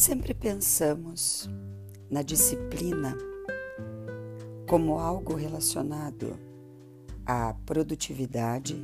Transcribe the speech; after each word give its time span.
Sempre 0.00 0.32
pensamos 0.32 1.46
na 2.10 2.22
disciplina 2.22 3.14
como 4.66 4.98
algo 4.98 5.34
relacionado 5.34 6.38
à 7.26 7.52
produtividade 7.66 8.80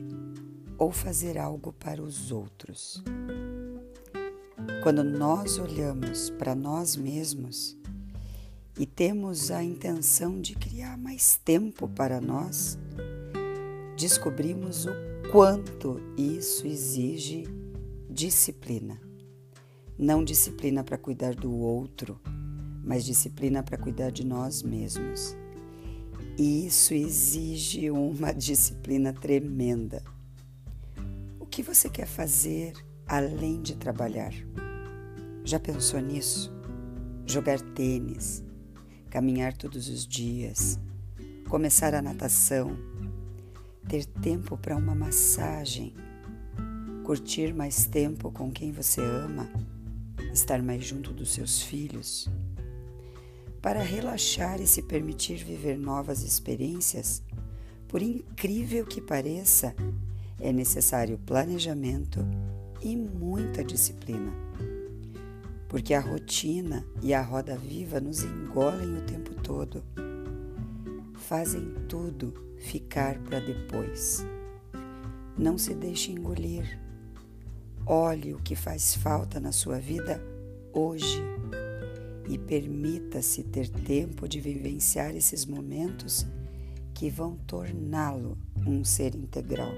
ou 0.77 0.93
fazer 0.93 1.39
algo 1.39 1.73
para 1.73 2.03
os 2.03 2.31
outros. 2.31 3.03
Quando 4.83 5.03
nós 5.03 5.59
olhamos 5.59 6.29
para 6.29 6.55
nós 6.55 6.97
mesmos 6.97 7.79
e 8.79 8.85
temos 8.85 9.51
a 9.51 9.65
intenção 9.65 10.39
de 10.39 10.55
criar 10.55 10.99
mais 10.99 11.41
tempo 11.43 11.89
para 11.89 12.21
nós, 12.21 12.79
descobrimos 13.97 14.85
o 14.85 14.93
quanto 15.33 15.99
isso 16.15 16.67
exige 16.67 17.45
disciplina. 18.11 19.06
Não 19.99 20.23
disciplina 20.23 20.85
para 20.85 20.99
cuidar 20.99 21.35
do 21.35 21.51
outro, 21.51 22.21
mas 22.85 23.03
disciplina 23.03 23.63
para 23.63 23.79
cuidar 23.79 24.11
de 24.11 24.27
nós 24.27 24.63
mesmos. 24.63 25.35
E 26.39 26.67
isso 26.67 26.93
exige 26.93 27.91
uma 27.91 28.31
disciplina 28.35 29.15
tremenda. 29.15 30.03
O 31.41 31.47
que 31.47 31.63
você 31.63 31.89
quer 31.89 32.07
fazer 32.07 32.75
além 33.07 33.63
de 33.63 33.75
trabalhar? 33.75 34.35
Já 35.43 35.59
pensou 35.59 35.99
nisso? 35.99 36.53
Jogar 37.25 37.59
tênis, 37.59 38.45
caminhar 39.09 39.57
todos 39.57 39.89
os 39.89 40.07
dias, 40.07 40.79
começar 41.49 41.95
a 41.95 42.03
natação, 42.03 42.77
ter 43.89 44.05
tempo 44.05 44.59
para 44.59 44.77
uma 44.77 44.95
massagem, 44.95 45.95
curtir 47.03 47.55
mais 47.55 47.87
tempo 47.87 48.31
com 48.31 48.51
quem 48.51 48.71
você 48.73 49.01
ama 49.01 49.49
estar 50.37 50.63
mais 50.63 50.85
junto 50.85 51.13
dos 51.13 51.33
seus 51.33 51.63
filhos. 51.63 52.29
Para 53.61 53.83
relaxar 53.83 54.61
e 54.61 54.67
se 54.67 54.83
permitir 54.83 55.43
viver 55.43 55.77
novas 55.77 56.23
experiências, 56.23 57.23
por 57.89 58.03
incrível 58.03 58.87
que 58.87 59.01
pareça, 59.01 59.75
é 60.39 60.53
necessário 60.53 61.19
planejamento 61.19 62.21
e 62.83 62.95
muita 62.95 63.65
disciplina. 63.65 64.33
Porque 65.69 65.95
a 65.95 66.01
rotina 66.01 66.87
e 67.03 67.13
a 67.13 67.23
roda 67.23 67.57
viva 67.57 67.99
nos 67.99 68.23
engolem 68.23 68.99
o 68.99 69.03
tempo 69.03 69.35
todo. 69.43 69.83
Fazem 71.15 71.75
tudo 71.89 72.35
ficar 72.59 73.19
para 73.21 73.41
depois. 73.41 74.25
Não 75.37 75.59
se 75.59 75.75
deixe 75.75 76.13
engolir. 76.13 76.86
Olhe 77.89 78.35
o 78.35 78.41
que 78.41 78.57
faz 78.57 78.97
falta 78.97 79.39
na 79.39 79.53
sua 79.53 79.79
vida 79.79 80.21
hoje 80.73 81.23
e 82.29 82.37
permita-se 82.37 83.45
ter 83.45 83.69
tempo 83.69 84.29
de 84.29 84.41
vivenciar 84.41 85.15
esses 85.15 85.47
momentos 85.47 86.27
que 86.93 87.09
vão 87.09 87.37
torná-lo 87.37 88.37
um 88.67 88.83
ser 88.83 89.15
integral, 89.15 89.71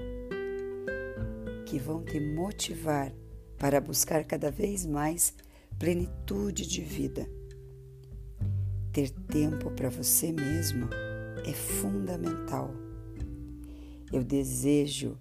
que 1.67 1.77
vão 1.77 2.03
te 2.03 2.19
motivar 2.19 3.13
para 3.59 3.79
buscar 3.79 4.23
cada 4.23 4.49
vez 4.49 4.87
mais 4.87 5.35
plenitude 5.77 6.65
de 6.67 6.81
vida. 6.81 7.29
Ter 8.91 9.11
tempo 9.11 9.69
para 9.69 9.87
você 9.87 10.31
mesmo 10.31 10.89
é 11.45 11.53
fundamental. 11.53 12.73
Eu 14.11 14.23
desejo 14.23 15.15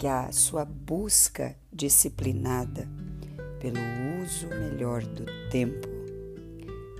que 0.00 0.08
a 0.08 0.32
sua 0.32 0.64
busca 0.64 1.56
disciplinada 1.76 2.88
pelo 3.60 3.78
uso 4.24 4.48
melhor 4.48 5.02
do 5.04 5.24
tempo 5.50 5.86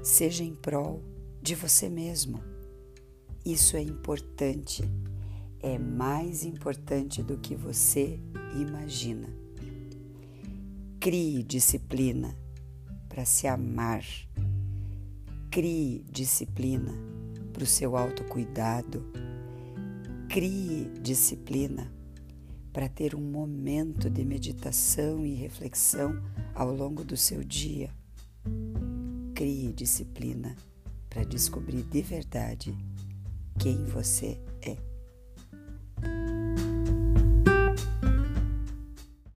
seja 0.03 0.45
em 0.45 0.55
prol 0.55 1.03
de 1.43 1.55
você 1.55 1.89
mesmo. 1.89 2.41
Isso 3.45 3.77
é 3.77 3.83
importante, 3.83 4.89
é 5.61 5.79
mais 5.79 6.45
importante 6.45 7.23
do 7.23 7.39
que 7.39 7.57
você 7.57 8.21
imagina. 8.55 9.29
Crie 11.01 11.43
disciplina 11.43 12.37
para 13.09 13.25
se 13.25 13.47
amar. 13.47 14.05
Crie 15.51 16.05
disciplina 16.11 16.93
para 17.53 17.65
o 17.65 17.67
seu 17.67 17.97
autocuidado. 17.97 19.05
Crie 20.29 20.91
disciplina 21.01 21.96
para 22.77 22.91
ter 22.91 23.15
um 23.15 23.23
momento 23.23 24.11
de 24.11 24.23
meditação 24.23 25.25
e 25.25 25.33
reflexão 25.33 26.23
ao 26.55 26.71
longo 26.71 27.03
do 27.03 27.17
seu 27.17 27.43
dia. 27.43 27.89
Crie 29.35 29.73
disciplina 29.73 30.55
para 31.09 31.25
descobrir 31.25 31.85
de 31.85 32.03
verdade 32.03 32.77
quem 33.59 33.83
você 33.87 34.39
é. 34.61 34.86